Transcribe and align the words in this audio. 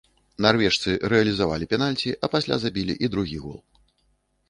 Нарвежцы 0.45 0.95
рэалізавалі 1.13 1.69
пенальці, 1.75 2.17
а 2.25 2.33
пасля 2.35 2.55
забілі 2.67 2.93
і 3.03 3.15
другі 3.17 3.37
гол. 3.47 3.59